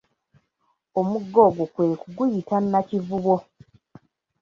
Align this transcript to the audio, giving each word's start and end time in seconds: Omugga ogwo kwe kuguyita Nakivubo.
Omugga 0.99 1.39
ogwo 1.47 1.65
kwe 1.73 1.85
kuguyita 2.01 2.55
Nakivubo. 2.71 3.35